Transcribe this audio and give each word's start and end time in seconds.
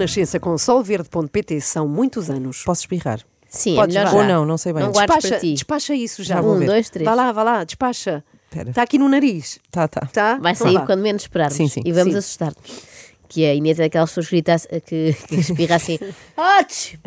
Renascença 0.00 0.40
com 0.40 0.56
solverde.pt 0.56 1.60
são 1.60 1.86
muitos 1.86 2.30
anos. 2.30 2.62
Posso 2.64 2.82
espirrar? 2.82 3.20
Sim, 3.48 3.74
Podes 3.74 3.96
é 3.96 4.04
melhor. 4.04 4.14
Ou 4.16 4.24
não, 4.24 4.46
não 4.46 4.56
sei 4.56 4.72
bem. 4.72 4.82
Não 4.84 4.92
Despacha, 4.92 5.28
para 5.28 5.38
ti. 5.40 5.52
despacha 5.54 5.94
isso 5.94 6.22
já. 6.22 6.40
Um, 6.40 6.64
dois, 6.64 6.88
três. 6.88 7.04
Vá 7.08 7.14
lá, 7.14 7.32
vá 7.32 7.42
lá, 7.42 7.64
despacha. 7.64 8.24
Está 8.66 8.82
aqui 8.82 8.98
no 8.98 9.08
nariz. 9.08 9.58
Tá, 9.70 9.86
tá. 9.86 10.08
Tá? 10.12 10.38
Vai 10.38 10.52
Então 10.52 10.66
sair 10.66 10.84
quando 10.86 11.00
menos 11.02 11.22
esperarmos. 11.22 11.56
Sim, 11.56 11.68
sim. 11.68 11.82
E 11.84 11.92
vamos 11.92 12.14
assustar-nos. 12.14 12.56
Que 13.28 13.44
a 13.44 13.54
Inês 13.54 13.78
é 13.78 13.84
daquelas 13.84 14.10
pessoas 14.10 14.26
que 14.28 14.36
grita 14.36 14.56
que, 14.86 15.12
que 15.28 15.34
espirra 15.38 15.76
assim. 15.76 15.98
"Ach!" 16.36 16.98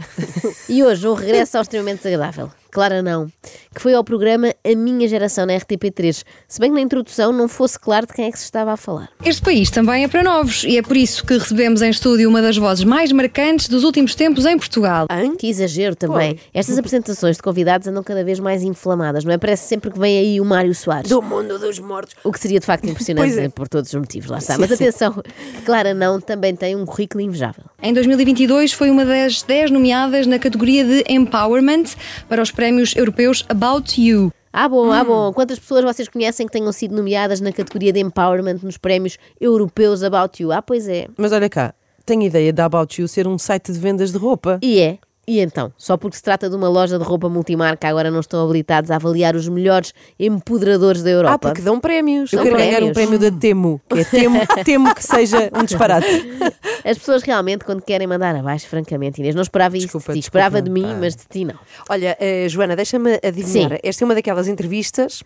e 0.70 0.84
hoje 0.84 1.06
um 1.08 1.14
regresso 1.14 1.58
ao 1.58 1.64
extremamente 1.64 1.98
desagradável. 2.04 2.50
Clara 2.74 3.04
não. 3.04 3.28
Que 3.74 3.80
foi 3.80 3.94
ao 3.94 4.04
programa 4.04 4.54
A 4.64 4.76
Minha 4.76 5.08
Geração 5.08 5.46
na 5.46 5.54
RTP3. 5.54 6.24
Se 6.48 6.60
bem 6.60 6.72
que 6.72 6.76
na 6.76 6.82
introdução 6.82 7.32
não 7.32 7.48
fosse 7.48 7.78
claro 7.80 8.08
de 8.08 8.14
quem 8.14 8.26
é 8.26 8.32
que 8.32 8.40
se 8.40 8.46
estava 8.46 8.72
a 8.74 8.78
falar. 8.78 9.10
Este 9.24 9.44
país 9.44 9.70
também 9.70 10.04
é 10.04 10.08
para 10.08 10.24
novos 10.24 10.64
e 10.64 10.78
é 10.78 10.82
por 10.82 10.98
isso 10.98 11.24
que 11.24 11.38
recebemos 11.38 11.84
em 11.84 11.92
estúdio 11.92 12.28
uma 12.28 12.42
das 12.42 12.58
vozes 12.58 12.84
mais 12.84 13.12
marcantes 13.12 13.68
dos 13.68 13.84
últimos 13.84 14.16
tempos 14.16 14.46
em 14.48 14.58
Portugal. 14.58 15.06
Hã? 15.12 15.36
Que 15.36 15.48
exagero 15.48 15.96
também. 15.96 16.40
Estas 16.52 16.80
apresentações 16.80 17.38
de 17.38 17.44
convidados 17.44 17.88
andam 17.88 18.02
cada 18.02 18.24
vez 18.24 18.40
mais 18.40 18.64
inflamadas, 18.64 19.24
não 19.24 19.32
é? 19.32 19.38
Parece 19.38 19.68
sempre 19.68 19.92
que 19.92 20.00
vem 20.00 20.18
aí 20.18 20.42
o 20.42 20.46
Mário 20.46 20.74
Soares. 20.74 21.10
Do 21.10 21.22
mundo 21.22 21.60
dos 21.60 21.78
mortos. 21.78 22.16
O 22.24 22.32
que 22.32 22.40
seria 22.40 22.60
de 22.60 22.66
facto 22.66 22.86
impressionante 22.90 23.40
é. 23.40 23.50
por 23.50 23.68
todos 23.68 23.94
os 23.94 24.00
motivos, 24.00 24.32
lá 24.32 24.40
está. 24.40 24.58
Mas 24.58 24.72
atenção, 24.72 25.24
Clara 25.64 25.94
não 25.94 26.20
também 26.20 26.56
tem 26.56 26.76
um 26.76 26.88
currículo 26.88 27.22
invejável. 27.22 27.66
Em 27.82 27.94
2022 27.94 28.74
foi 28.74 28.90
uma 28.90 29.06
das 29.06 29.44
10 29.44 29.70
nomeadas 29.70 30.26
na 30.26 30.40
categoria 30.40 30.84
de 30.84 31.04
Empowerment 31.08 31.84
para 32.28 32.42
os 32.42 32.50
prémios 32.64 32.96
europeus 32.96 33.44
About 33.50 34.02
You. 34.02 34.32
Ah, 34.54 34.70
bom, 34.70 34.88
Hum. 34.88 34.92
ah, 34.94 35.04
bom. 35.04 35.34
Quantas 35.34 35.60
pessoas 35.60 35.84
vocês 35.84 36.08
conhecem 36.08 36.46
que 36.48 36.54
tenham 36.54 36.72
sido 36.72 36.96
nomeadas 36.96 37.42
na 37.42 37.52
categoria 37.52 37.92
de 37.92 38.00
Empowerment 38.00 38.60
nos 38.64 38.78
prémios 38.78 39.18
europeus 39.42 40.02
About 40.02 40.42
You? 40.42 40.54
Ah, 40.54 40.62
pois 40.62 40.88
é. 40.88 41.08
Mas 41.18 41.34
olha 41.34 41.50
cá, 41.50 41.74
tenho 42.06 42.22
ideia 42.22 42.54
da 42.54 42.64
About 42.64 43.02
You 43.02 43.06
ser 43.10 43.28
um 43.28 43.38
site 43.38 43.74
de 43.74 43.80
vendas 43.80 44.14
de 44.14 44.18
roupa. 44.18 44.60
E 44.62 44.80
é. 44.80 44.98
E 45.26 45.40
então? 45.40 45.72
Só 45.78 45.96
porque 45.96 46.18
se 46.18 46.24
trata 46.24 46.50
de 46.50 46.56
uma 46.56 46.68
loja 46.68 46.98
de 46.98 47.04
roupa 47.04 47.30
multimarca, 47.30 47.88
agora 47.88 48.12
não 48.12 48.20
estão 48.20 48.44
habilitados 48.44 48.92
a 48.92 48.96
avaliar 48.96 49.36
os 49.38 49.48
melhores 49.48 49.94
empoderadores 50.20 51.02
da 51.02 51.10
Europa. 51.10 51.34
Ah, 51.36 51.40
porque 51.40 51.62
dão 51.62 51.80
prémios. 51.80 52.32
Eu 52.34 52.44
quero 52.44 52.58
ganhar 52.58 52.84
um 52.84 52.92
prémio 52.92 53.18
da 53.18 53.32
Temo, 53.32 53.82
que 53.90 54.00
é 54.00 54.04
Temo, 54.04 54.40
temo 54.66 54.96
que 54.96 55.04
seja 55.04 55.50
um 55.58 55.64
disparate. 55.64 56.08
As 56.86 56.98
pessoas 56.98 57.24
realmente, 57.24 57.64
quando 57.66 57.82
querem 57.82 58.08
mandar 58.08 58.36
abaixo, 58.36 58.68
francamente, 58.68 59.20
Inês, 59.22 59.36
não 59.36 59.42
esperava 59.42 59.78
isso 59.78 59.86
Desculpa, 59.88 60.14
de 60.14 60.20
ti. 60.20 60.22
desculpa, 60.24 60.38
Esperava 60.40 60.62
de 60.62 60.70
mim, 60.70 60.84
pá. 60.84 60.98
mas 61.00 61.16
de 61.16 61.24
ti 61.30 61.46
não. 61.46 61.56
Olha, 61.90 62.18
eh, 62.20 62.48
Joana, 62.50 62.76
deixa-me 62.76 63.20
adivinhar. 63.24 63.72
Sim. 63.72 63.78
Esta 63.84 64.04
é 64.04 64.06
uma 64.06 64.16
daquelas 64.16 64.48
entrevistas 64.48 65.24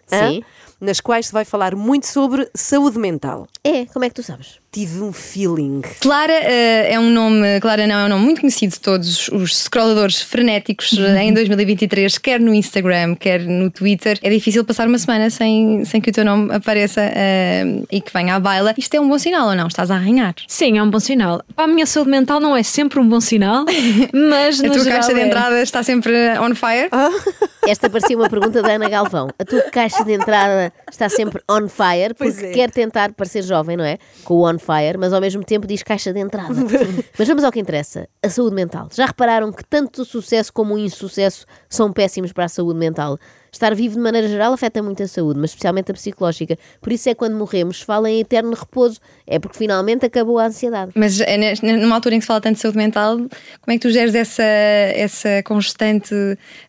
nas 0.79 0.99
quais 0.99 1.27
se 1.27 1.33
vai 1.33 1.43
falar 1.43 1.75
muito 1.75 2.05
sobre 2.05 2.47
saúde 2.53 2.99
mental. 2.99 3.47
É, 3.63 3.85
como 3.85 4.05
é 4.05 4.09
que 4.09 4.15
tu 4.15 4.23
sabes? 4.23 4.59
Tive 4.71 5.01
um 5.01 5.11
feeling. 5.11 5.81
Clara 5.99 6.31
eh, 6.33 6.93
é 6.93 6.99
um 6.99 7.09
nome, 7.09 7.59
Clara 7.61 7.87
não 7.87 7.95
é 7.95 8.05
um 8.05 8.09
nome 8.09 8.25
muito 8.25 8.41
conhecido 8.41 8.73
de 8.73 8.79
todos 8.79 9.27
os 9.29 9.57
scrolladores 9.57 10.21
frenéticos 10.21 10.93
eh, 10.97 11.23
em 11.23 11.33
2023, 11.33 12.17
quer 12.19 12.39
no 12.39 12.53
Instagram, 12.53 13.15
quer 13.15 13.41
no 13.41 13.71
Twitter. 13.71 14.19
É 14.21 14.29
difícil 14.29 14.63
passar 14.63 14.87
uma 14.87 14.99
semana 14.99 15.31
sem, 15.31 15.83
sem 15.83 15.99
que 15.99 16.11
o 16.11 16.13
teu 16.13 16.23
nome 16.23 16.53
apareça 16.53 17.01
eh, 17.01 17.63
e 17.91 17.99
que 17.99 18.13
venha 18.13 18.35
à 18.35 18.39
baila. 18.39 18.75
Isto 18.77 18.93
é 18.95 18.99
um 19.01 19.09
bom 19.09 19.17
sinal 19.17 19.47
ou 19.47 19.55
não? 19.55 19.65
Estás 19.67 19.89
a 19.89 19.95
arranhar. 19.95 20.35
Sim, 20.47 20.77
é 20.77 20.83
um 20.83 20.89
bom 20.91 20.99
sinal. 20.99 21.41
Para 21.55 21.65
a 21.65 21.67
minha 21.67 21.85
saúde 21.85 22.11
mental 22.11 22.39
não 22.39 22.55
é 22.55 22.61
sempre 22.61 22.99
um 22.99 23.07
bom 23.07 23.19
sinal, 23.19 23.65
mas 24.13 24.59
A 24.59 24.63
tua 24.69 24.83
geral 24.83 24.99
caixa 24.99 25.13
de 25.13 25.19
é. 25.21 25.27
entrada 25.27 25.61
está 25.61 25.81
sempre 25.81 26.13
on 26.39 26.53
fire. 26.53 26.89
Esta 27.67 27.89
parecia 27.89 28.15
uma 28.15 28.29
pergunta 28.29 28.61
da 28.61 28.73
Ana 28.73 28.87
Galvão. 28.87 29.29
A 29.37 29.43
tua 29.43 29.61
caixa 29.63 30.03
de 30.03 30.13
entrada 30.13 30.71
está 30.89 31.09
sempre 31.09 31.41
on 31.49 31.67
fire, 31.67 32.13
porque 32.13 32.45
é. 32.45 32.51
quer 32.51 32.71
tentar 32.71 33.11
parecer 33.13 33.43
jovem, 33.43 33.75
não 33.75 33.83
é? 33.83 33.97
Com 34.23 34.35
o 34.35 34.49
on 34.49 34.57
fire, 34.57 34.97
mas 34.97 35.11
ao 35.11 35.19
mesmo 35.19 35.43
tempo 35.43 35.67
diz 35.67 35.83
caixa 35.83 36.13
de 36.13 36.19
entrada. 36.19 36.53
mas 37.17 37.27
vamos 37.27 37.43
ao 37.43 37.51
que 37.51 37.59
interessa: 37.59 38.07
a 38.23 38.29
saúde 38.29 38.55
mental. 38.55 38.87
Já 38.93 39.07
repararam 39.07 39.51
que 39.51 39.63
tanto 39.65 40.03
o 40.03 40.05
sucesso 40.05 40.53
como 40.53 40.75
o 40.75 40.77
insucesso 40.77 41.45
são 41.67 41.91
péssimos 41.91 42.31
para 42.31 42.45
a 42.45 42.49
saúde 42.49 42.79
mental? 42.79 43.19
Estar 43.57 43.73
vivo 43.73 43.95
de 43.95 44.01
maneira 44.01 44.27
geral 44.27 44.53
afeta 44.53 44.83
muito 44.83 45.01
a 45.01 45.07
saúde, 45.07 45.39
mas 45.39 45.49
especialmente 45.49 45.89
a 45.89 45.93
psicológica. 45.95 46.57
Por 46.79 46.91
isso 46.93 47.09
é 47.09 47.13
que 47.13 47.17
quando 47.17 47.35
morremos 47.35 47.79
se 47.79 47.85
fala 47.85 48.07
em 48.09 48.19
eterno 48.19 48.53
repouso. 48.53 48.99
É 49.25 49.39
porque 49.39 49.57
finalmente 49.57 50.05
acabou 50.05 50.37
a 50.37 50.45
ansiedade. 50.45 50.91
Mas 50.95 51.17
nes- 51.19 51.59
numa 51.61 51.95
altura 51.95 52.13
em 52.15 52.19
que 52.19 52.23
se 52.23 52.27
fala 52.27 52.39
tanto 52.39 52.55
de 52.57 52.61
saúde 52.61 52.77
mental, 52.77 53.17
como 53.17 53.29
é 53.69 53.73
que 53.73 53.79
tu 53.79 53.89
geres 53.89 54.13
essa, 54.13 54.43
essa 54.43 55.41
constante 55.43 56.13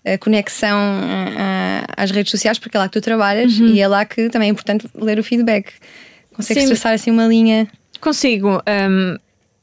eh, 0.04 0.16
conexão 0.16 0.78
ah, 1.38 1.84
às 1.96 2.10
redes 2.10 2.30
sociais? 2.30 2.58
Porque 2.58 2.76
é 2.76 2.80
lá 2.80 2.88
que 2.88 2.94
tu 2.94 3.00
trabalhas 3.02 3.52
e 3.58 3.80
é 3.80 3.86
lá 3.86 4.04
que 4.04 4.28
também 4.30 4.48
é 4.48 4.50
importante 4.52 4.86
ler 4.94 5.18
o 5.18 5.22
feedback. 5.22 5.72
Consegues 6.34 6.62
Sim. 6.64 6.68
traçar 6.70 6.94
assim 6.94 7.10
uma 7.10 7.26
linha? 7.26 7.68
Consigo. 8.00 8.62
hum, 8.90 9.16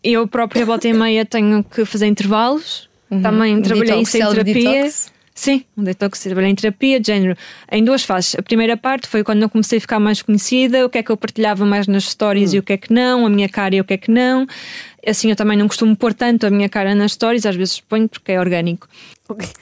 eu 0.04 0.28
própria, 0.28 0.64
volta 0.66 0.88
e 0.88 0.94
meia, 0.94 1.26
tenho 1.26 1.64
que 1.64 1.84
fazer 1.86 2.06
intervalos. 2.06 2.88
Também 3.10 3.56
Um 3.56 3.62
trabalhei 3.62 3.94
em 3.94 4.04
detox, 4.04 4.10
célebre 4.10 4.44
terapia. 4.44 4.84
detox. 4.84 5.15
Sim, 5.38 5.66
um 5.76 5.84
detox. 5.84 6.22
Trabalhei 6.22 6.50
em 6.50 6.56
terapia, 6.56 6.98
de 6.98 7.08
género, 7.08 7.38
em 7.70 7.84
duas 7.84 8.04
fases. 8.04 8.36
A 8.36 8.42
primeira 8.42 8.78
parte 8.78 9.06
foi 9.06 9.22
quando 9.22 9.42
eu 9.42 9.50
comecei 9.50 9.78
a 9.80 9.82
ficar 9.82 10.00
mais 10.00 10.22
conhecida, 10.22 10.86
o 10.86 10.90
que 10.90 10.98
é 10.98 11.04
que 11.04 11.12
eu 11.12 11.18
partilhava 11.18 11.66
mais 11.66 11.88
nas 11.88 12.06
stories 12.06 12.54
e 12.54 12.60
o 12.60 12.64
que 12.64 12.72
é 12.72 12.78
que 12.78 12.94
não, 12.94 13.26
a 13.26 13.30
minha 13.30 13.50
cara 13.50 13.76
e 13.76 13.82
o 13.82 13.84
que 13.84 13.94
é 13.94 13.98
que 13.98 14.10
não. 14.10 14.48
Assim, 15.06 15.30
eu 15.30 15.36
também 15.36 15.58
não 15.58 15.68
costumo 15.68 15.94
pôr 15.94 16.14
tanto 16.14 16.48
a 16.48 16.50
minha 16.50 16.70
cara 16.70 16.96
nas 16.96 17.12
stories, 17.12 17.46
às 17.46 17.56
vezes 17.56 17.82
ponho 17.82 18.08
porque 18.08 18.32
é 18.32 18.40
orgânico. 18.40 18.88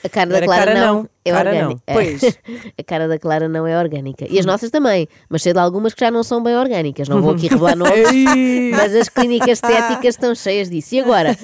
A 0.03 0.09
cara 0.09 0.29
da 0.29 0.41
Clara 0.41 0.65
cara 0.65 0.85
não, 0.85 0.95
não. 0.95 1.09
é 1.23 1.31
Cara 1.31 1.49
orgânica. 1.51 1.81
não. 1.87 1.93
Pois. 1.93 2.21
a 2.77 2.83
cara 2.83 3.07
da 3.07 3.17
Clara 3.17 3.47
não 3.47 3.65
é 3.65 3.77
orgânica. 3.79 4.25
E 4.29 4.37
as 4.39 4.45
nossas 4.45 4.69
também, 4.69 5.07
mas 5.29 5.41
sei 5.41 5.53
de 5.53 5.59
algumas 5.59 5.93
que 5.93 6.01
já 6.01 6.11
não 6.11 6.23
são 6.23 6.43
bem 6.43 6.55
orgânicas. 6.55 7.07
Não 7.07 7.21
vou 7.21 7.31
aqui 7.31 7.47
revelar 7.47 7.75
nomes, 7.77 8.71
mas 8.71 8.95
as 8.95 9.07
clínicas 9.09 9.61
estéticas 9.63 10.15
estão 10.15 10.35
cheias 10.35 10.69
disso. 10.69 10.95
E 10.95 10.99
agora, 10.99 11.37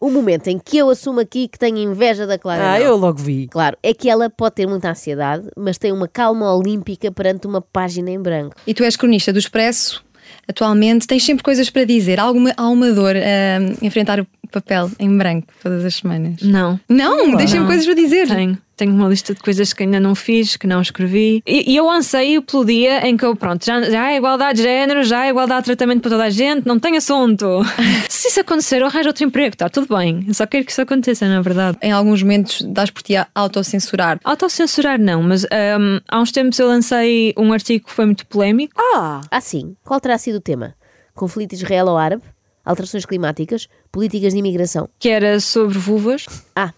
o 0.00 0.10
momento 0.10 0.48
em 0.48 0.58
que 0.58 0.78
eu 0.78 0.88
assumo 0.88 1.20
aqui 1.20 1.48
que 1.48 1.58
tenho 1.58 1.78
inveja 1.78 2.26
da 2.26 2.38
Clara. 2.38 2.74
Ah, 2.74 2.78
não. 2.78 2.86
eu 2.86 2.96
logo 2.96 3.18
vi. 3.18 3.46
Claro, 3.48 3.76
é 3.82 3.92
que 3.92 4.08
ela 4.08 4.30
pode 4.30 4.54
ter 4.54 4.66
muita 4.66 4.90
ansiedade, 4.90 5.46
mas 5.56 5.76
tem 5.78 5.92
uma 5.92 6.08
calma 6.08 6.54
olímpica 6.54 7.10
perante 7.12 7.46
uma 7.46 7.60
página 7.60 8.10
em 8.10 8.18
branco. 8.20 8.54
E 8.66 8.72
tu 8.72 8.82
és 8.84 8.96
cronista 8.96 9.32
do 9.32 9.38
Expresso, 9.38 10.02
atualmente, 10.48 11.06
tens 11.06 11.24
sempre 11.24 11.42
coisas 11.44 11.68
para 11.70 11.84
dizer. 11.84 12.18
Há 12.20 12.22
alguma, 12.22 12.52
há 12.56 12.68
uma 12.68 12.90
dor 12.92 13.14
a 13.16 13.84
enfrentar 13.84 14.20
o 14.20 14.26
papel 14.46 14.90
em 14.98 15.16
branco 15.16 15.48
todas 15.62 15.84
as 15.84 15.94
semanas? 15.96 16.40
Não. 16.42 16.78
Não, 16.88 17.26
Não. 17.28 17.66
coisas 17.66 17.84
para 17.84 17.94
dizer. 17.94 18.28
Tenho. 18.28 18.58
Tenho 18.76 18.92
uma 18.92 19.08
lista 19.08 19.32
de 19.32 19.40
coisas 19.40 19.72
que 19.72 19.84
ainda 19.84 19.98
não 19.98 20.14
fiz, 20.14 20.54
que 20.58 20.66
não 20.66 20.82
escrevi. 20.82 21.42
E, 21.46 21.72
e 21.72 21.76
eu 21.76 21.90
anseio 21.90 22.42
pelo 22.42 22.62
dia 22.62 23.08
em 23.08 23.16
que 23.16 23.24
eu, 23.24 23.34
pronto, 23.34 23.64
já, 23.64 23.80
já 23.80 24.02
há 24.02 24.14
igualdade 24.14 24.58
de 24.58 24.64
género, 24.64 25.02
já 25.02 25.20
há 25.20 25.28
igualdade 25.30 25.62
de 25.62 25.66
tratamento 25.74 26.02
para 26.02 26.10
toda 26.10 26.24
a 26.24 26.28
gente, 26.30 26.66
não 26.66 26.78
tem 26.78 26.94
assunto. 26.94 27.46
Se 28.10 28.28
isso 28.28 28.40
acontecer, 28.40 28.82
eu 28.82 28.86
arranjo 28.86 29.08
outro 29.08 29.24
emprego, 29.24 29.54
está 29.54 29.70
tudo 29.70 29.96
bem. 29.96 30.22
Eu 30.28 30.34
só 30.34 30.46
quero 30.46 30.62
que 30.66 30.72
isso 30.72 30.82
aconteça, 30.82 31.26
na 31.26 31.40
verdade. 31.40 31.78
Em 31.80 31.90
alguns 31.90 32.22
momentos 32.22 32.60
dás 32.68 32.90
por 32.90 33.02
ti 33.02 33.16
a 33.16 33.26
autocensurar. 33.34 34.20
Autocensurar 34.22 35.00
não, 35.00 35.22
mas 35.22 35.44
hum, 35.44 35.98
há 36.06 36.20
uns 36.20 36.30
tempos 36.30 36.58
eu 36.58 36.66
lancei 36.68 37.32
um 37.38 37.54
artigo 37.54 37.86
que 37.86 37.92
foi 37.94 38.04
muito 38.04 38.26
polémico. 38.26 38.74
Ah, 38.94 39.22
Ah, 39.30 39.40
sim. 39.40 39.74
Qual 39.84 39.98
terá 40.00 40.18
sido 40.18 40.34
o 40.36 40.40
tema? 40.40 40.74
Conflito 41.14 41.54
israelo-árabe? 41.54 42.22
Alterações 42.66 43.06
climáticas? 43.06 43.68
Políticas 43.92 44.32
de 44.32 44.38
imigração? 44.40 44.88
que 44.98 45.08
era 45.08 45.38
sobre 45.40 45.78
vulvas. 45.78 46.26
Ah, 46.54 46.72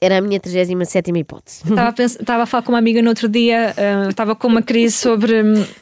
era 0.00 0.18
a 0.18 0.20
minha 0.20 0.38
37 0.40 1.10
hipótese. 1.16 1.60
Estava 1.68 1.88
a, 1.88 1.92
pens- 1.92 2.16
estava 2.20 2.42
a 2.42 2.46
falar 2.46 2.62
com 2.62 2.72
uma 2.72 2.78
amiga 2.78 3.00
no 3.00 3.08
outro 3.08 3.26
dia, 3.28 3.72
ah, 3.76 4.08
estava 4.10 4.34
com 4.34 4.48
uma 4.48 4.60
crise 4.60 4.94
sobre, 4.96 5.34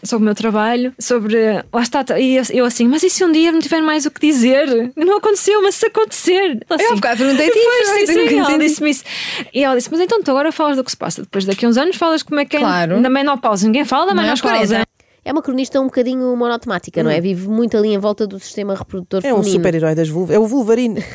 sobre 0.02 0.22
o 0.22 0.26
meu 0.26 0.34
trabalho, 0.34 0.92
sobre. 0.98 1.36
Lá 1.72 1.82
está, 1.82 2.04
e 2.20 2.36
eu, 2.36 2.42
eu 2.52 2.64
assim, 2.64 2.86
mas 2.86 3.02
e 3.02 3.10
se 3.10 3.24
um 3.24 3.32
dia 3.32 3.50
não 3.50 3.58
tiver 3.60 3.80
mais 3.80 4.06
o 4.06 4.10
que 4.12 4.20
dizer? 4.20 4.92
Não 4.94 5.16
aconteceu, 5.16 5.60
mas 5.62 5.74
se 5.76 5.86
acontecer. 5.86 6.60
Ela 6.68 6.80
Eu 6.80 6.86
assim, 6.86 6.94
bocado 6.96 7.18
perguntei-te 7.18 7.58
isso, 7.58 8.06
sim, 8.06 8.06
sim, 8.28 8.38
ela 8.38 8.58
disse-me 8.58 8.90
isso. 8.90 9.04
E 9.52 9.64
ela 9.64 9.74
disse, 9.76 9.88
mas 9.90 10.00
então 10.00 10.22
tu 10.22 10.30
agora 10.30 10.52
falas 10.52 10.76
do 10.76 10.84
que 10.84 10.90
se 10.90 10.96
passa. 10.96 11.22
Depois 11.22 11.44
daqui 11.44 11.64
a 11.64 11.68
uns 11.68 11.76
anos 11.76 11.96
falas 11.96 12.22
como 12.22 12.38
é 12.38 12.44
que 12.44 12.56
é 12.56 12.60
Claro. 12.60 13.00
na 13.00 13.08
menopausa. 13.08 13.66
Ninguém 13.66 13.84
fala 13.84 14.06
da 14.06 14.12
é 14.12 14.24
menopausa. 14.24 14.86
40. 15.22 15.24
É 15.24 15.32
uma 15.32 15.42
cronista 15.42 15.80
um 15.80 15.84
bocadinho 15.84 16.36
monotemática, 16.36 17.02
não 17.02 17.10
é? 17.10 17.20
Vive 17.20 17.48
muito 17.48 17.76
ali 17.76 17.88
em 17.94 17.98
volta 17.98 18.26
do 18.26 18.38
sistema 18.38 18.74
reprodutor 18.74 19.20
É 19.24 19.32
um 19.32 19.36
feminino. 19.38 19.58
super-herói 19.58 19.94
das 19.94 20.08
vulvas. 20.08 20.36
É 20.36 20.38
o 20.38 20.46
Wolverine. 20.46 21.00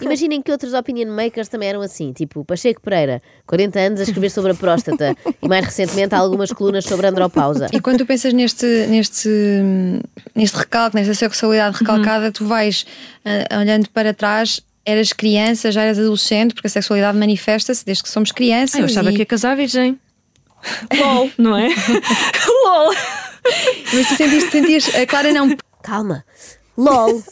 Imaginem 0.00 0.40
que 0.40 0.50
outros 0.52 0.74
opinion 0.74 1.10
makers 1.12 1.48
também 1.48 1.68
eram 1.68 1.80
assim, 1.82 2.12
tipo 2.12 2.44
Pacheco 2.44 2.80
Pereira, 2.80 3.20
40 3.46 3.78
anos 3.78 4.00
a 4.00 4.04
escrever 4.04 4.30
sobre 4.30 4.52
a 4.52 4.54
próstata 4.54 5.16
e 5.42 5.48
mais 5.48 5.64
recentemente 5.64 6.14
há 6.14 6.18
algumas 6.18 6.52
colunas 6.52 6.84
sobre 6.84 7.06
a 7.06 7.10
andropausa. 7.10 7.66
E 7.72 7.80
quando 7.80 7.98
tu 7.98 8.06
pensas 8.06 8.32
neste, 8.32 8.64
neste, 8.88 9.28
neste 10.34 10.56
recalque, 10.56 10.96
nesta 10.96 11.14
sexualidade 11.14 11.78
recalcada, 11.78 12.30
tu 12.30 12.46
vais 12.46 12.86
ah, 13.24 13.58
olhando 13.58 13.88
para 13.90 14.14
trás, 14.14 14.60
eras 14.84 15.12
criança, 15.12 15.72
já 15.72 15.82
eras 15.82 15.98
adolescente, 15.98 16.54
porque 16.54 16.68
a 16.68 16.70
sexualidade 16.70 17.18
manifesta-se 17.18 17.84
desde 17.84 18.02
que 18.04 18.08
somos 18.08 18.30
crianças. 18.32 18.76
Ah, 18.76 18.80
eu 18.80 18.84
achava 18.86 19.10
e- 19.10 19.14
que 19.14 19.18
ia 19.20 19.26
casar 19.26 19.56
virgem. 19.56 19.98
LOL, 20.94 21.30
não 21.38 21.56
é? 21.56 21.68
LOL. 22.64 22.94
Mas 23.92 24.08
tu 24.08 24.16
sentiste, 24.16 24.50
sentias, 24.50 24.94
a 24.94 25.06
Clara 25.06 25.32
não. 25.32 25.56
Calma. 25.82 26.24
LOL. 26.76 27.22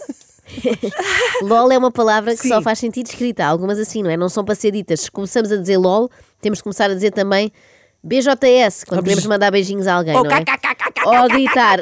LOL 1.43 1.73
é 1.73 1.79
uma 1.79 1.91
palavra 1.91 2.37
que 2.37 2.47
só 2.47 2.63
faz 2.63 2.79
sentido 2.79 3.07
escrita. 3.07 3.45
Algumas 3.45 3.79
assim, 3.79 4.03
não 4.03 4.11
é? 4.11 4.17
Não 4.17 4.29
são 4.29 4.45
para 4.45 4.55
ser 4.55 4.71
ditas. 4.71 5.01
Se 5.01 5.11
começamos 5.11 5.51
a 5.53 5.57
dizer 5.57 5.77
LOL, 5.77 6.11
temos 6.41 6.59
de 6.59 6.63
começar 6.63 6.91
a 6.91 6.95
dizer 6.95 7.11
também 7.13 7.53
BJS, 8.07 8.85
quando 8.85 9.03
queremos 9.03 9.27
mandar 9.27 9.51
beijinhos 9.51 9.87
a 9.87 9.95
alguém, 9.95 10.15
Ou 10.17 10.23
não 10.23 10.31
é? 10.31 10.45
Ou 11.05 11.13
a 11.13 11.29
gritar. 11.29 11.81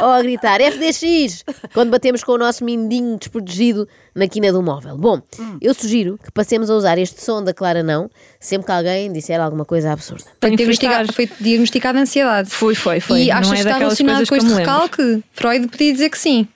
Ou 0.00 0.08
a 0.10 0.22
gritar 0.22 0.60
FDX, 0.60 1.44
quando 1.72 1.90
batemos 1.90 2.22
com 2.22 2.32
o 2.32 2.38
nosso 2.38 2.64
mindinho 2.64 3.18
desprotegido 3.18 3.88
na 4.14 4.28
quina 4.28 4.52
do 4.52 4.62
móvel. 4.62 4.96
Bom, 4.96 5.20
eu 5.60 5.74
sugiro 5.74 6.18
que 6.22 6.30
passemos 6.30 6.70
a 6.70 6.74
usar 6.74 6.98
este 6.98 7.22
som 7.22 7.42
da 7.42 7.52
Clara 7.52 7.82
Não 7.82 8.08
sempre 8.38 8.66
que 8.66 8.72
alguém 8.72 9.12
disser 9.12 9.40
alguma 9.40 9.64
coisa 9.64 9.92
absurda. 9.92 10.24
Foi 10.40 10.54
diagnosticada, 10.56 11.12
foi 11.12 11.30
diagnosticada 11.40 11.98
ansiedade. 11.98 12.50
Foi, 12.50 12.74
foi, 12.74 13.00
foi. 13.00 13.22
E 13.22 13.26
Não 13.28 13.36
achas 13.36 13.50
é 13.50 13.54
que 13.54 13.58
está 13.60 13.70
daquelas 13.72 13.98
relacionado 13.98 14.26
coisas 14.26 14.28
com 14.28 14.36
este 14.36 14.46
me 14.46 14.54
lembro. 14.54 14.72
recalque? 14.72 15.24
Freud 15.32 15.68
podia 15.68 15.92
dizer 15.92 16.10
que 16.10 16.18
sim. 16.18 16.48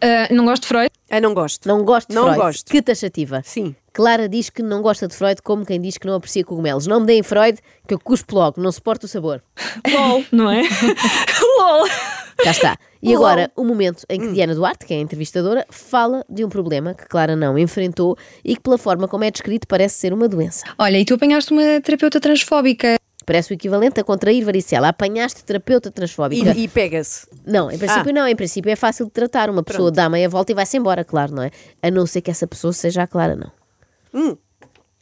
Ah, 0.00 0.32
não 0.32 0.44
gosto 0.44 0.62
de 0.62 0.68
Freud. 0.68 0.90
Ah, 1.14 1.20
não 1.20 1.34
gosto. 1.34 1.68
Não 1.68 1.84
gosto 1.84 2.08
de 2.08 2.14
Não 2.14 2.22
Freud. 2.24 2.38
gosto. 2.40 2.70
Que 2.70 2.80
taxativa. 2.80 3.42
Sim. 3.44 3.76
Clara 3.92 4.26
diz 4.26 4.48
que 4.48 4.62
não 4.62 4.80
gosta 4.80 5.06
de 5.06 5.14
Freud 5.14 5.42
como 5.42 5.66
quem 5.66 5.78
diz 5.78 5.98
que 5.98 6.06
não 6.06 6.14
aprecia 6.14 6.42
cogumelos. 6.42 6.86
Não 6.86 7.00
me 7.00 7.06
deem 7.06 7.22
Freud, 7.22 7.58
que 7.86 7.92
eu 7.92 8.00
cuspo 8.00 8.34
logo, 8.34 8.58
não 8.62 8.72
suporto 8.72 9.04
o 9.04 9.08
sabor. 9.08 9.42
LOL, 9.86 10.24
não 10.32 10.50
é? 10.50 10.62
LOL. 11.58 11.86
Já 12.42 12.50
está. 12.50 12.76
E 13.02 13.14
agora, 13.14 13.50
o 13.54 13.62
momento 13.62 14.06
em 14.08 14.18
que 14.18 14.32
Diana 14.32 14.54
Duarte, 14.54 14.86
que 14.86 14.94
é 14.94 14.96
a 14.96 15.00
entrevistadora, 15.00 15.66
fala 15.68 16.24
de 16.30 16.44
um 16.44 16.48
problema 16.48 16.94
que 16.94 17.06
Clara 17.06 17.36
não 17.36 17.58
enfrentou 17.58 18.16
e 18.42 18.54
que, 18.56 18.62
pela 18.62 18.78
forma 18.78 19.06
como 19.06 19.22
é 19.24 19.30
descrito, 19.30 19.66
parece 19.66 19.96
ser 19.98 20.14
uma 20.14 20.26
doença. 20.28 20.64
Olha, 20.78 20.98
e 20.98 21.04
tu 21.04 21.14
apanhaste 21.14 21.52
uma 21.52 21.80
terapeuta 21.82 22.18
transfóbica. 22.20 22.96
Parece 23.24 23.52
o 23.52 23.54
equivalente 23.54 24.00
a 24.00 24.04
contrair 24.04 24.44
varicela. 24.44 24.88
Apanhaste 24.88 25.44
terapeuta 25.44 25.90
transfóbica. 25.90 26.52
E, 26.56 26.64
e 26.64 26.68
pega-se. 26.68 27.26
Não, 27.46 27.70
em 27.70 27.78
princípio 27.78 28.10
Ah. 28.10 28.12
não. 28.12 28.26
Em 28.28 28.36
princípio 28.36 28.70
é 28.70 28.76
fácil 28.76 29.06
de 29.06 29.12
tratar. 29.12 29.48
Uma 29.50 29.62
pessoa 29.62 29.90
dá 29.90 30.08
meia 30.08 30.28
volta 30.28 30.52
e 30.52 30.54
vai-se 30.54 30.76
embora, 30.76 31.04
claro, 31.04 31.34
não 31.34 31.42
é? 31.42 31.50
A 31.82 31.90
não 31.90 32.06
ser 32.06 32.20
que 32.20 32.30
essa 32.30 32.46
pessoa 32.46 32.72
seja 32.72 33.02
a 33.02 33.06
Clara, 33.06 33.36
não. 33.36 34.36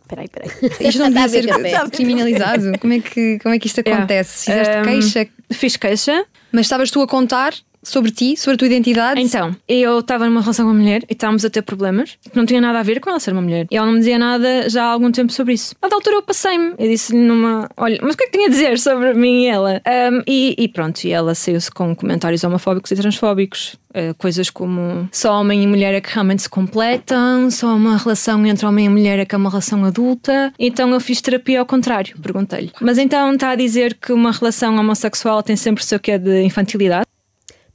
Peraí, 0.09 0.29
peraí. 0.29 0.51
Isto 0.81 0.99
não 0.99 1.09
Está 1.09 1.23
a 1.25 1.27
devia 1.27 1.43
ser 1.55 1.91
criminalizado. 1.91 2.79
Como 2.81 2.93
é 2.93 3.01
que, 3.01 3.39
como 3.41 3.55
é 3.55 3.59
que 3.59 3.67
isto 3.69 3.81
acontece? 3.87 4.47
Fizeste 4.47 4.77
Um, 4.79 4.83
queixa, 4.83 5.29
Fiz 5.53 5.77
queixa. 5.77 6.27
mas 6.51 6.63
estavas 6.67 6.91
tu 6.91 7.01
a 7.01 7.07
contar 7.07 7.55
sobre 7.83 8.11
ti, 8.11 8.37
sobre 8.37 8.55
a 8.55 8.59
tua 8.59 8.67
identidade? 8.67 9.21
Então, 9.21 9.55
eu 9.69 10.01
estava 10.01 10.27
numa 10.27 10.41
relação 10.41 10.67
com 10.67 10.73
uma 10.73 10.81
mulher 10.81 11.03
e 11.09 11.13
estávamos 11.13 11.45
a 11.45 11.51
ter 11.51 11.63
problemas 11.63 12.19
não 12.35 12.47
tinha 12.47 12.61
nada 12.61 12.81
a 12.81 12.83
ver 12.83 13.01
com 13.01 13.11
ela 13.11 13.21
ser 13.21 13.33
uma 13.33 13.43
mulher. 13.43 13.67
E 13.71 13.77
ela 13.77 13.87
não 13.87 13.95
me 13.95 13.99
dizia 13.99 14.19
nada 14.19 14.69
já 14.69 14.85
há 14.85 14.89
algum 14.89 15.11
tempo 15.11 15.33
sobre 15.33 15.55
isso. 15.55 15.75
A 15.81 15.89
da 15.89 15.95
altura 15.95 16.17
eu 16.17 16.23
passei-me. 16.23 16.75
Eu 16.79 16.89
disse-lhe 16.89 17.19
numa. 17.19 17.69
Olha, 17.77 17.99
mas 18.03 18.15
o 18.15 18.17
que 18.17 18.25
é 18.25 18.27
que 18.27 18.33
tinha 18.33 18.47
a 18.47 18.51
dizer 18.51 18.79
sobre 18.79 19.15
mim 19.15 19.45
e 19.45 19.47
ela? 19.47 19.83
Um, 19.87 20.23
e, 20.27 20.55
e 20.59 20.69
pronto, 20.69 21.05
e 21.05 21.13
ela 21.13 21.35
saiu-se 21.35 21.71
com 21.71 21.95
comentários 21.95 22.43
homofóbicos 22.45 22.91
e 22.91 22.97
transfóbicos. 22.97 23.77
Uh, 23.91 24.15
coisas 24.17 24.51
como 24.51 25.09
só 25.11 25.41
homem 25.41 25.65
e 25.65 25.67
mulher 25.67 25.93
é 25.93 26.01
que 26.01 26.13
realmente 26.15 26.43
se 26.43 26.49
completam, 26.49 27.51
só 27.51 27.75
uma 27.75 27.97
relação 27.97 28.47
entre 28.47 28.65
homem 28.65 28.87
e 28.87 28.89
mulher 28.89 29.19
é 29.19 29.25
que 29.25 29.35
é 29.35 29.39
uma 29.39 29.51
relação 29.51 29.85
adulta. 29.85 30.53
Então 30.59 30.91
eu 30.91 31.01
fiz 31.01 31.21
terapia 31.21 31.59
ao 31.59 31.67
contrário, 31.67 32.17
perguntei-lhe. 32.23 32.71
Mas 32.81 32.99
então 32.99 33.33
está 33.33 33.51
a 33.51 33.57
dizer 33.57 33.95
que 33.95 34.13
uma 34.13 34.31
relação 34.31 34.77
homossexual 34.77 35.43
tem 35.43 35.57
sempre 35.57 35.83
o 35.83 35.87
seu 35.87 35.99
quê 35.99 36.19
de 36.19 36.43
infantilidade? 36.43 37.07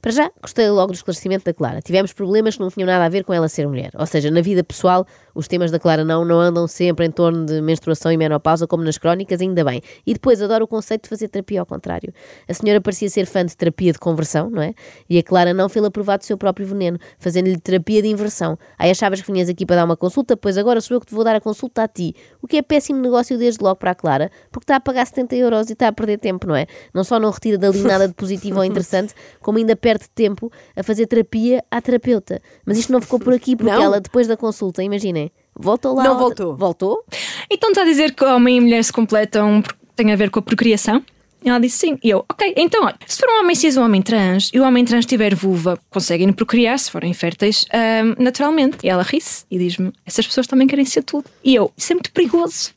Para 0.06 0.12
já, 0.12 0.30
gostei 0.40 0.70
logo 0.70 0.92
do 0.92 0.94
esclarecimento 0.94 1.44
da 1.44 1.52
Clara. 1.52 1.82
Tivemos 1.82 2.12
problemas 2.12 2.54
que 2.54 2.60
não 2.60 2.70
tinham 2.70 2.86
nada 2.86 3.04
a 3.04 3.08
ver 3.08 3.24
com 3.24 3.34
ela 3.34 3.48
ser 3.48 3.66
mulher. 3.66 3.90
Ou 3.98 4.06
seja, 4.06 4.30
na 4.30 4.40
vida 4.40 4.62
pessoal, 4.62 5.04
os 5.36 5.46
temas 5.46 5.70
da 5.70 5.78
Clara 5.78 6.02
não, 6.02 6.24
não 6.24 6.40
andam 6.40 6.66
sempre 6.66 7.04
em 7.04 7.10
torno 7.10 7.44
de 7.44 7.60
menstruação 7.60 8.10
e 8.10 8.16
menopausa, 8.16 8.66
como 8.66 8.82
nas 8.82 8.96
crónicas, 8.96 9.40
ainda 9.42 9.62
bem. 9.62 9.82
E 10.06 10.14
depois, 10.14 10.40
adoro 10.40 10.64
o 10.64 10.68
conceito 10.68 11.02
de 11.02 11.08
fazer 11.10 11.28
terapia 11.28 11.60
ao 11.60 11.66
contrário. 11.66 12.10
A 12.48 12.54
senhora 12.54 12.80
parecia 12.80 13.10
ser 13.10 13.26
fã 13.26 13.44
de 13.44 13.54
terapia 13.54 13.92
de 13.92 13.98
conversão, 13.98 14.48
não 14.48 14.62
é? 14.62 14.72
E 15.10 15.18
a 15.18 15.22
Clara 15.22 15.52
não 15.52 15.68
fez-lhe 15.68 15.90
provar 15.90 16.16
do 16.16 16.24
seu 16.24 16.38
próprio 16.38 16.66
veneno, 16.66 16.98
fazendo-lhe 17.18 17.58
terapia 17.58 18.00
de 18.00 18.08
inversão. 18.08 18.58
Aí 18.78 18.90
achavas 18.90 19.20
que 19.20 19.30
vinhas 19.30 19.50
aqui 19.50 19.66
para 19.66 19.76
dar 19.76 19.84
uma 19.84 19.96
consulta, 19.96 20.36
pois 20.38 20.56
agora 20.56 20.80
sou 20.80 20.96
eu 20.96 21.00
que 21.00 21.06
te 21.06 21.14
vou 21.14 21.22
dar 21.22 21.36
a 21.36 21.40
consulta 21.40 21.82
a 21.82 21.88
ti. 21.88 22.14
O 22.40 22.46
que 22.46 22.56
é 22.56 22.62
péssimo 22.62 22.98
negócio 22.98 23.36
desde 23.36 23.62
logo 23.62 23.76
para 23.76 23.90
a 23.90 23.94
Clara, 23.94 24.30
porque 24.50 24.64
está 24.64 24.76
a 24.76 24.80
pagar 24.80 25.06
70 25.06 25.36
euros 25.36 25.68
e 25.68 25.74
está 25.74 25.88
a 25.88 25.92
perder 25.92 26.18
tempo, 26.18 26.46
não 26.46 26.56
é? 26.56 26.66
Não 26.94 27.04
só 27.04 27.20
não 27.20 27.30
retira 27.30 27.58
dali 27.58 27.80
nada 27.84 28.08
de 28.08 28.14
positivo 28.14 28.58
ou 28.58 28.64
interessante, 28.64 29.12
como 29.40 29.58
ainda 29.58 29.76
perde 29.76 30.08
tempo 30.14 30.50
a 30.74 30.82
fazer 30.82 31.06
terapia 31.06 31.62
à 31.70 31.80
terapeuta. 31.82 32.40
Mas 32.64 32.78
isto 32.78 32.90
não 32.90 33.02
ficou 33.02 33.18
por 33.18 33.34
aqui, 33.34 33.54
porque 33.54 33.70
Não. 33.70 33.82
ela, 33.82 34.00
depois 34.00 34.26
da 34.26 34.36
consulta, 34.36 34.82
imaginem, 34.82 35.25
voltou 35.58 35.94
lá. 35.94 36.04
Não 36.04 36.18
voltou. 36.18 36.56
Voltou? 36.56 37.04
Então 37.50 37.70
está 37.70 37.82
a 37.82 37.84
dizer 37.84 38.14
que 38.14 38.24
homem 38.24 38.58
e 38.58 38.60
mulher 38.60 38.84
se 38.84 38.92
completam 38.92 39.62
porque 39.62 39.78
tem 39.94 40.12
a 40.12 40.16
ver 40.16 40.30
com 40.30 40.38
a 40.38 40.42
procriação? 40.42 41.02
E 41.44 41.48
ela 41.48 41.60
disse 41.60 41.78
sim. 41.78 41.98
E 42.02 42.10
eu, 42.10 42.24
ok, 42.28 42.54
então 42.56 42.84
olha, 42.84 42.96
se 43.06 43.18
for 43.20 43.28
um 43.28 43.40
homem 43.40 43.54
cis 43.54 43.76
e 43.76 43.78
um 43.78 43.84
homem 43.84 44.02
trans 44.02 44.50
e 44.52 44.58
o 44.58 44.64
homem 44.64 44.84
trans 44.84 45.06
tiver 45.06 45.32
vulva, 45.34 45.78
conseguem 45.90 46.32
procriar 46.32 46.76
se 46.76 46.90
forem 46.90 47.14
férteis 47.14 47.66
ahm, 47.72 48.16
naturalmente. 48.18 48.78
E 48.82 48.88
ela 48.88 49.04
ri-se 49.04 49.44
e 49.48 49.56
diz-me: 49.56 49.92
essas 50.04 50.26
pessoas 50.26 50.48
também 50.48 50.66
querem 50.66 50.84
ser 50.84 51.02
tudo. 51.02 51.26
E 51.44 51.54
eu, 51.54 51.72
isso 51.76 51.92
é 51.92 51.94
muito 51.94 52.10
perigoso. 52.10 52.72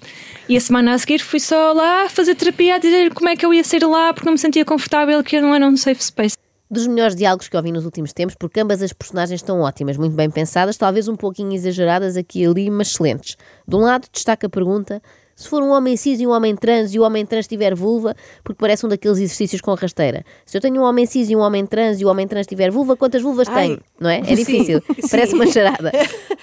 E 0.47 0.55
a 0.55 0.61
semana 0.61 0.93
a 0.93 0.97
seguir 0.99 1.19
fui 1.19 1.39
só 1.39 1.73
lá 1.73 2.09
fazer 2.09 2.35
terapia 2.35 2.75
a 2.75 2.77
dizer 2.77 3.11
como 3.13 3.29
é 3.29 3.35
que 3.35 3.45
eu 3.45 3.53
ia 3.53 3.63
sair 3.63 3.83
lá 3.83 4.13
porque 4.13 4.27
não 4.27 4.33
me 4.33 4.39
sentia 4.39 4.63
confortável, 4.63 5.23
que 5.23 5.37
eu 5.37 5.41
não 5.41 5.55
era 5.55 5.65
um 5.65 5.75
safe 5.75 6.03
space. 6.03 6.37
Dos 6.71 6.85
melhores 6.85 7.15
diálogos 7.15 7.47
que 7.47 7.57
ouvi 7.57 7.71
nos 7.71 7.83
últimos 7.83 8.13
tempos, 8.13 8.35
porque 8.35 8.59
ambas 8.59 8.83
as 8.83 8.93
personagens 8.93 9.39
estão 9.41 9.61
ótimas, 9.61 9.97
muito 9.97 10.15
bem 10.15 10.29
pensadas, 10.29 10.77
talvez 10.77 11.07
um 11.07 11.15
pouquinho 11.15 11.51
exageradas 11.53 12.15
aqui 12.15 12.43
e 12.43 12.45
ali, 12.45 12.69
mas 12.69 12.89
excelentes. 12.89 13.37
De 13.67 13.75
um 13.75 13.79
lado, 13.79 14.07
destaca 14.13 14.45
a 14.45 14.49
pergunta: 14.49 15.01
se 15.39 15.47
for 15.47 15.63
um 15.63 15.69
homem 15.69 15.95
cis 15.95 16.19
e 16.19 16.27
um 16.27 16.31
homem 16.31 16.53
trans 16.53 16.93
e 16.93 16.99
o 16.99 17.03
homem 17.03 17.25
trans 17.25 17.47
tiver 17.47 17.73
vulva, 17.73 18.13
porque 18.43 18.59
parece 18.59 18.85
um 18.85 18.89
daqueles 18.89 19.19
exercícios 19.19 19.61
com 19.61 19.73
rasteira. 19.73 20.25
Se 20.45 20.57
eu 20.57 20.61
tenho 20.61 20.81
um 20.81 20.83
homem 20.83 21.05
cis 21.05 21.29
e 21.29 21.35
um 21.35 21.39
homem 21.39 21.65
trans 21.65 22.01
e 22.01 22.03
o 22.03 22.09
homem 22.09 22.27
trans 22.27 22.45
tiver 22.45 22.69
vulva, 22.69 22.97
quantas 22.97 23.21
vulvas 23.21 23.47
Ai. 23.47 23.55
tem? 23.55 23.79
Não 23.97 24.09
é? 24.09 24.19
É 24.19 24.23
Sim, 24.25 24.35
difícil. 24.35 24.83
sim. 24.99 25.07
Parece 25.09 25.33
uma 25.33 25.47
charada. 25.47 25.93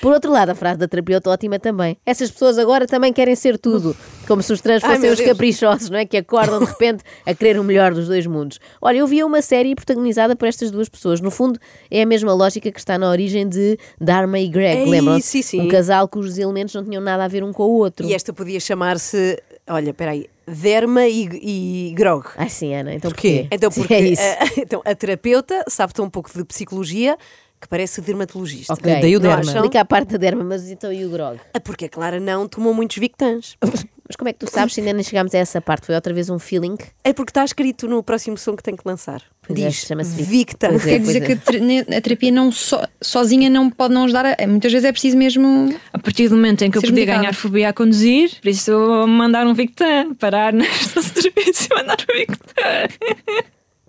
Por 0.00 0.14
outro 0.14 0.32
lado, 0.32 0.48
a 0.48 0.54
frase 0.54 0.78
da 0.78 0.88
terapeuta 0.88 1.28
ótima 1.28 1.58
também. 1.58 1.98
Essas 2.06 2.31
pessoas 2.31 2.58
agora 2.58 2.87
também 2.87 3.12
querem 3.12 3.37
ser 3.37 3.58
tudo. 3.58 3.94
Como 4.26 4.43
se 4.43 4.50
os 4.50 4.62
trans 4.62 4.82
Ai, 4.82 4.96
fossem 4.96 5.10
meu 5.10 5.12
os 5.12 5.20
caprichosos, 5.20 5.90
não 5.90 5.98
é? 5.98 6.06
Que 6.06 6.16
acordam 6.16 6.58
de 6.60 6.64
repente 6.64 7.04
a 7.26 7.34
querer 7.34 7.60
o 7.60 7.64
melhor 7.64 7.93
dos 7.93 8.06
dois 8.06 8.26
mundos. 8.26 8.58
Olha, 8.81 8.96
eu 8.96 9.06
via 9.06 9.26
uma 9.26 9.43
série 9.43 9.75
protagonizada 9.75 10.34
por 10.34 10.48
estas 10.48 10.70
duas 10.70 10.88
pessoas. 10.88 11.20
No 11.20 11.31
fundo, 11.31 11.60
é 11.90 12.00
a 12.00 12.06
mesma 12.06 12.32
lógica 12.32 12.72
que 12.72 12.78
está 12.78 12.96
na 12.96 13.10
origem 13.10 13.46
de 13.46 13.78
Dharma 14.00 14.38
e 14.38 14.48
Greg. 14.48 14.81
Ei, 14.84 14.88
Lembram-se? 14.90 15.28
sim, 15.28 15.43
sim. 15.43 15.60
Um 15.60 15.69
casal 15.69 16.08
cujos 16.08 16.38
elementos 16.38 16.75
não 16.75 16.82
tinham 16.82 17.02
nada 17.02 17.25
a 17.25 17.28
ver 17.28 17.44
um 17.44 17.52
com 17.52 17.64
o 17.64 17.72
outro. 17.78 18.06
E 18.06 18.14
esta 18.14 18.32
podia 18.32 18.58
chamar-se, 18.87 19.43
olha, 19.69 19.93
peraí, 19.93 20.27
Derma 20.47 21.06
e, 21.06 21.88
e 21.91 21.94
Grog. 21.94 22.27
Ai 22.37 22.49
sim, 22.49 22.73
Ana, 22.73 22.94
então 22.94 23.11
Porquê? 23.11 23.41
porquê? 23.43 23.49
Então, 23.56 23.71
Sim, 23.71 23.81
porque 23.81 23.94
é 23.94 24.00
isso. 24.00 24.23
a, 24.23 24.47
então, 24.61 24.83
a 24.85 24.94
terapeuta 24.94 25.65
sabe 25.69 25.93
tão 25.93 26.05
um 26.05 26.11
pouco 26.11 26.31
de 26.33 26.44
psicologia 26.44 27.19
que 27.61 27.67
parece 27.67 28.00
dermatologista. 28.00 28.73
Ok, 28.73 29.00
daí 29.00 29.17
o 29.17 29.21
não 29.21 29.29
derma. 29.31 29.43
Explica 29.53 29.81
a 29.81 29.85
parte 29.85 30.12
da 30.12 30.19
derma, 30.19 30.44
mas 30.44 30.71
então 30.71 30.93
e 30.93 31.05
o 31.05 31.11
grog? 31.11 31.41
Ah, 31.53 31.59
Porque 31.61 31.87
a 31.87 31.88
Clara 31.88 32.20
não 32.20 32.46
tomou 32.46 32.72
muitos 32.72 32.96
Victans. 32.99 33.56
Mas 34.08 34.17
como 34.17 34.29
é 34.29 34.32
que 34.32 34.39
tu 34.39 34.51
sabes 34.51 34.75
se 34.75 34.81
ainda 34.81 34.93
nem 34.93 35.03
chegámos 35.03 35.34
a 35.34 35.39
essa 35.39 35.60
parte? 35.60 35.86
Foi 35.86 35.94
outra 35.94 36.13
vez 36.15 36.31
um 36.31 36.39
feeling? 36.39 36.77
É 37.03 37.13
porque 37.13 37.31
está 37.31 37.44
escrito 37.44 37.89
no 37.89 38.03
próximo 38.03 38.36
som 38.39 38.55
que 38.55 38.63
tem 38.63 38.77
que 38.77 38.82
lançar. 38.86 39.20
Pois 39.46 39.58
é, 39.60 39.67
Diz 39.69 39.77
chama-se 39.86 40.15
Vic- 40.17 40.29
Victan. 40.29 40.69
Pois 40.70 40.86
é. 40.86 40.91
Quer 40.91 40.98
dizer 41.01 41.20
que 41.27 41.94
a 41.94 42.01
terapia 42.01 42.31
não 42.31 42.51
só- 42.53 42.86
sozinha 43.03 43.48
não 43.51 43.69
pode 43.70 43.94
não 43.94 44.05
ajudar. 44.05 44.36
A, 44.41 44.46
muitas 44.46 44.70
vezes 44.72 44.84
é 44.89 44.93
preciso 44.93 45.17
mesmo. 45.17 45.75
A 45.93 45.98
partir 45.98 46.29
do 46.29 46.36
momento 46.36 46.63
em 46.63 46.70
que 46.70 46.79
eu 46.79 46.82
podia 46.82 47.05
ganhar 47.05 47.34
fobia 47.34 47.69
a 47.69 47.72
conduzir, 47.72 48.31
por 48.41 48.48
isso 48.48 48.70
eu 48.70 48.86
vou 48.86 49.06
mandar 49.06 49.46
um 49.46 49.55
Victan, 49.55 50.15
parar 50.15 50.53
na 50.55 50.65
estação 50.67 51.13
de 51.13 51.22
serviço 51.22 51.69
e 51.70 51.75
mandar 51.75 51.96
um 52.08 52.17
Victan. 52.17 53.46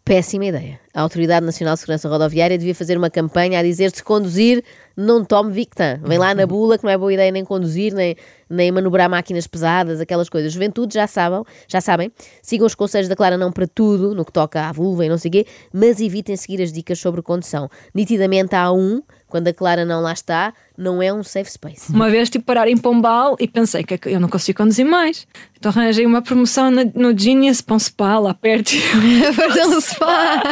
Péssima 0.08 0.46
ideia. 0.46 0.80
A 0.94 1.02
Autoridade 1.02 1.46
Nacional 1.46 1.74
de 1.74 1.82
Segurança 1.82 2.08
Rodoviária 2.08 2.58
devia 2.58 2.74
fazer 2.74 2.98
uma 2.98 3.10
campanha 3.10 3.60
a 3.60 3.62
dizer 3.62 3.92
se 3.92 4.02
conduzir, 4.02 4.64
não 4.96 5.26
tome 5.26 5.52
Victan. 5.52 6.00
Vem 6.02 6.18
lá 6.18 6.34
na 6.34 6.48
bula 6.48 6.78
que 6.78 6.86
não 6.86 6.90
é 6.90 6.98
boa 6.98 7.12
ideia 7.12 7.30
nem 7.30 7.44
conduzir, 7.44 7.94
nem, 7.94 8.16
nem 8.50 8.72
manobrar 8.72 9.10
máquinas 9.10 9.48
pesadas, 9.48 10.00
aquelas 10.00 10.30
coisas. 10.30 10.54
Juventude 10.54 10.94
já 10.94 11.08
sabem, 11.08 11.44
já 11.68 11.82
sabem. 11.82 12.10
Sigam 12.42 12.66
os 12.66 12.74
conselhos 12.74 13.10
da 13.10 13.18
Clara 13.18 13.38
não 13.38 13.52
para 13.52 13.68
tudo, 13.68 14.16
no 14.16 14.24
que 14.24 14.32
toca 14.32 14.70
à 14.70 14.72
vulva 14.72 15.06
e 15.06 15.10
não 15.10 15.18
sei 15.18 15.28
o 15.28 15.32
quê, 15.34 15.46
mas 15.74 16.00
evitem 16.00 16.38
seguir 16.38 16.62
as 16.62 16.72
dicas 16.72 17.00
sobre 17.00 17.22
condução. 17.22 17.70
Nitidamente 17.94 18.56
há 18.56 18.72
um, 18.72 19.02
quando 19.28 19.48
a 19.50 19.54
Clara 19.54 19.84
não 19.84 20.02
lá 20.02 20.14
está, 20.14 20.54
não 20.78 21.02
é 21.02 21.12
um 21.12 21.22
safe 21.24 21.52
space. 21.52 21.92
Uma 21.92 22.10
vez 22.10 22.30
tive 22.30 22.44
parar 22.44 22.70
em 22.70 22.78
Pombal 22.78 23.36
e 23.40 23.48
pensei 23.48 23.84
que 23.84 24.00
eu 24.08 24.20
não 24.20 24.30
consigo 24.30 24.58
conduzir 24.58 24.86
mais. 24.86 25.28
Então 25.58 25.72
arranjei 25.72 26.06
uma 26.06 26.22
promoção 26.22 26.72
no 26.72 27.18
Genius 27.18 27.62
para 27.62 27.76
um 27.76 27.80
spa 27.80 28.20
lá 28.20 28.34
perto. 28.34 28.72
Fazer 29.34 29.66
um 29.66 29.82
spa. 29.82 30.44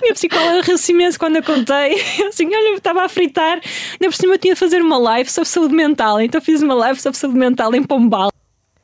Minha 0.00 0.14
psicóloga 0.14 0.62
riu-se 0.62 0.92
imenso 0.92 1.18
quando 1.18 1.36
eu 1.36 1.42
contei. 1.42 2.00
Assim, 2.26 2.46
olha, 2.46 2.70
eu 2.70 2.76
estava 2.76 3.04
a 3.04 3.08
fritar. 3.08 3.60
Ainda 3.92 4.06
por 4.06 4.14
cima 4.14 4.34
eu 4.34 4.38
tinha 4.38 4.54
de 4.54 4.60
fazer 4.60 4.80
uma 4.80 4.98
live 4.98 5.30
sobre 5.30 5.48
saúde 5.48 5.74
mental. 5.74 6.20
Então 6.20 6.40
fiz 6.40 6.62
uma 6.62 6.74
live 6.74 7.00
sobre 7.00 7.18
saúde 7.18 7.38
mental 7.38 7.74
em 7.74 7.82
Pombal. 7.82 8.30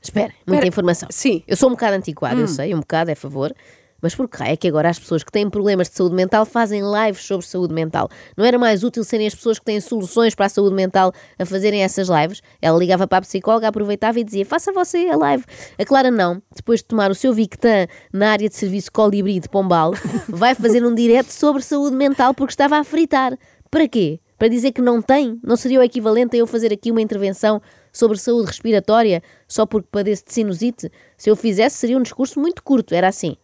Espera, 0.03 0.33
muita 0.47 0.67
informação. 0.67 1.09
Sim. 1.13 1.45
Eu 1.47 1.57
sou 1.57 1.69
um 1.69 1.73
bocado 1.73 1.95
antiquado, 1.95 2.41
eu 2.41 2.49
sei, 2.49 2.75
um 2.75 2.81
bocado, 2.81 3.13
é 3.13 3.15
favor. 3.15 3.55
Mas 4.03 4.17
por 4.17 4.29
que 4.29 4.43
é 4.43 4.57
que 4.57 4.67
agora 4.67 4.91
as 4.91 4.99
pessoas 4.99 5.23
que 5.23 5.31
têm 5.31 5.49
problemas 5.49 5.89
de 5.89 5.95
saúde 5.95 6.17
mental 6.17 6.45
fazem 6.45 6.83
lives 6.83 7.25
sobre 7.25 7.47
saúde 7.47 7.73
mental? 7.73 8.09
Não 8.37 8.45
era 8.45 8.59
mais 8.59 8.83
útil 8.83 9.05
serem 9.05 9.29
as 9.29 9.35
pessoas 9.35 9.61
que 9.61 9.65
têm 9.65 9.81
soluções 9.81 10.35
para 10.35 10.47
a 10.47 10.49
saúde 10.49 10.75
mental 10.75 11.13
a 11.39 11.47
fazerem 11.47 11.85
essas 11.85 12.09
lives? 12.09 12.43
Ela 12.61 12.77
ligava 12.77 13.07
para 13.07 13.19
a 13.19 13.21
psicóloga, 13.21 13.69
aproveitava 13.69 14.19
e 14.19 14.25
dizia: 14.25 14.45
faça 14.45 14.73
você 14.73 15.09
a 15.09 15.17
live. 15.17 15.45
A 15.79 15.85
Clara 15.85 16.11
não, 16.11 16.43
depois 16.55 16.81
de 16.81 16.87
tomar 16.87 17.13
o 17.13 17.15
seu 17.15 17.33
Victan 17.33 17.87
na 18.13 18.33
área 18.33 18.49
de 18.49 18.57
serviço 18.57 18.91
Colibri 18.91 19.39
de 19.39 19.49
Pombal, 19.49 19.93
vai 20.29 20.57
fazer 20.57 20.85
um 20.85 20.93
direto 20.93 21.31
sobre 21.31 21.63
saúde 21.63 21.95
mental 21.95 22.35
porque 22.35 22.53
estava 22.53 22.79
a 22.79 22.85
fritar. 22.85 23.39
Para 23.71 23.87
quê? 23.87 24.19
Para 24.37 24.49
dizer 24.49 24.73
que 24.73 24.83
não 24.83 25.01
tem, 25.01 25.39
não 25.45 25.57
seria 25.57 25.79
o 25.79 25.83
equivalente 25.85 26.35
a 26.35 26.41
eu 26.41 26.49
fazer 26.49 26.73
aqui 26.73 26.91
uma 26.91 27.01
intervenção 27.01 27.63
sobre 27.93 28.19
saúde 28.19 28.49
respiratória 28.49 29.23
só 29.47 29.65
porque 29.65 29.87
padeço 29.93 30.25
de 30.27 30.33
sinusite? 30.33 30.91
Se 31.17 31.31
eu 31.31 31.37
fizesse, 31.37 31.77
seria 31.77 31.97
um 31.97 32.03
discurso 32.03 32.41
muito 32.41 32.61
curto. 32.65 32.93
Era 32.93 33.07
assim: 33.07 33.37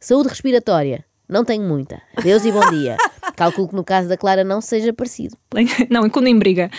saúde 0.00 0.28
respiratória, 0.28 1.04
não 1.28 1.44
tenho 1.44 1.62
muita. 1.62 2.00
Adeus 2.16 2.44
e 2.44 2.52
bom 2.52 2.68
dia. 2.70 2.96
Calculo 3.36 3.68
que 3.68 3.74
no 3.74 3.84
caso 3.84 4.08
da 4.08 4.16
Clara 4.16 4.44
não 4.44 4.60
seja 4.60 4.92
parecido. 4.92 5.36
Não, 5.90 6.06
em 6.06 6.10
Conimbriga. 6.10 6.70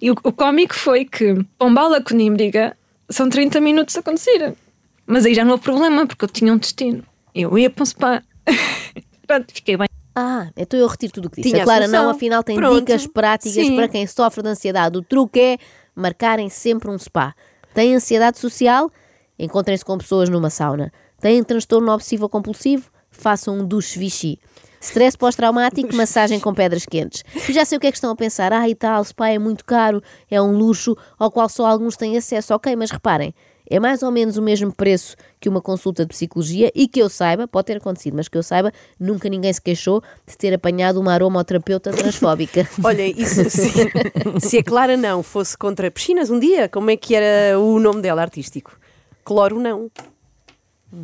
E 0.00 0.10
o, 0.10 0.14
o 0.24 0.32
cómico 0.32 0.74
foi 0.74 1.04
que 1.04 1.44
Pombala 1.58 2.02
Conimbriga 2.02 2.76
são 3.08 3.28
30 3.28 3.60
minutos 3.60 3.96
a 3.96 4.00
acontecer. 4.00 4.54
Mas 5.06 5.24
aí 5.24 5.34
já 5.34 5.44
não 5.44 5.52
houve 5.52 5.62
problema, 5.62 6.06
porque 6.06 6.24
eu 6.24 6.28
tinha 6.28 6.52
um 6.52 6.56
destino. 6.56 7.04
Eu 7.34 7.56
ia 7.58 7.70
para 7.70 7.82
um 7.82 7.86
spa. 7.86 8.22
Pronto, 9.26 9.52
fiquei 9.52 9.76
bem. 9.76 9.88
Ah, 10.14 10.48
então 10.56 10.80
eu 10.80 10.86
retiro 10.86 11.12
tudo 11.12 11.26
o 11.26 11.30
que 11.30 11.36
disse. 11.36 11.50
Tinha 11.50 11.62
a 11.62 11.66
Clara 11.66 11.82
solução. 11.82 12.04
não, 12.04 12.10
afinal 12.10 12.42
tem 12.42 12.56
Pronto. 12.56 12.80
dicas 12.80 13.06
práticas 13.06 13.52
Sim. 13.52 13.76
para 13.76 13.86
quem 13.86 14.06
sofre 14.06 14.42
de 14.42 14.48
ansiedade. 14.48 14.96
O 14.96 15.02
truque 15.02 15.38
é 15.38 15.58
marcarem 15.94 16.48
sempre 16.48 16.90
um 16.90 16.98
spa. 16.98 17.34
Têm 17.74 17.94
ansiedade 17.94 18.38
social? 18.38 18.90
Encontrem-se 19.38 19.84
com 19.84 19.98
pessoas 19.98 20.30
numa 20.30 20.48
sauna. 20.48 20.90
Têm 21.26 21.42
transtorno 21.42 21.90
obsessivo 21.90 22.28
compulsivo? 22.28 22.88
Façam 23.10 23.58
um 23.58 23.66
duche 23.66 23.98
Vichy. 23.98 24.38
Stress 24.80 25.18
pós-traumático, 25.18 25.92
massagem 25.96 26.38
com 26.38 26.54
pedras 26.54 26.86
quentes. 26.86 27.24
E 27.48 27.52
já 27.52 27.64
sei 27.64 27.78
o 27.78 27.80
que 27.80 27.88
é 27.88 27.90
que 27.90 27.96
estão 27.96 28.12
a 28.12 28.14
pensar. 28.14 28.52
Ah, 28.52 28.68
e 28.68 28.76
tal, 28.76 29.02
spa 29.02 29.30
é 29.30 29.36
muito 29.36 29.64
caro, 29.64 30.00
é 30.30 30.40
um 30.40 30.56
luxo 30.56 30.96
ao 31.18 31.28
qual 31.28 31.48
só 31.48 31.66
alguns 31.66 31.96
têm 31.96 32.16
acesso. 32.16 32.54
Ok, 32.54 32.76
mas 32.76 32.92
reparem, 32.92 33.34
é 33.68 33.80
mais 33.80 34.04
ou 34.04 34.12
menos 34.12 34.36
o 34.36 34.42
mesmo 34.42 34.72
preço 34.72 35.16
que 35.40 35.48
uma 35.48 35.60
consulta 35.60 36.04
de 36.04 36.10
psicologia 36.10 36.70
e 36.72 36.86
que 36.86 37.02
eu 37.02 37.08
saiba, 37.08 37.48
pode 37.48 37.66
ter 37.66 37.78
acontecido, 37.78 38.14
mas 38.14 38.28
que 38.28 38.38
eu 38.38 38.42
saiba, 38.44 38.70
nunca 38.96 39.28
ninguém 39.28 39.52
se 39.52 39.60
queixou 39.60 40.00
de 40.24 40.38
ter 40.38 40.54
apanhado 40.54 41.00
uma 41.00 41.12
aromaterapeuta 41.12 41.90
transfóbica. 41.90 42.68
Olha, 42.84 43.04
isso, 43.04 43.50
se, 43.50 43.72
se 44.38 44.58
a 44.58 44.62
Clara 44.62 44.96
não 44.96 45.24
fosse 45.24 45.58
contra 45.58 45.90
piscinas 45.90 46.30
um 46.30 46.38
dia, 46.38 46.68
como 46.68 46.88
é 46.88 46.96
que 46.96 47.16
era 47.16 47.58
o 47.58 47.80
nome 47.80 48.00
dela 48.00 48.22
artístico? 48.22 48.78
Cloro 49.24 49.58
não. 49.58 49.90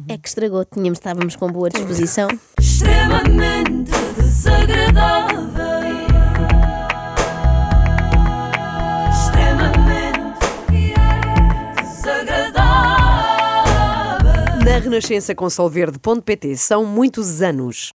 É 0.09 0.17
que 0.17 0.29
estragou, 0.29 0.65
tínhamos, 0.65 0.99
estávamos 0.99 1.37
com 1.37 1.51
boa 1.51 1.69
disposição. 1.69 2.29
extremamente 2.59 3.91
desagradável. 4.17 5.43
Extremamente 9.11 10.47
desagradável. 11.83 14.65
Na 14.65 14.79
Renascença 14.79 15.35
com 15.35 15.51
Solverde.pt 15.51 16.57
são 16.57 16.87
muitos 16.87 17.43
anos. 17.43 17.93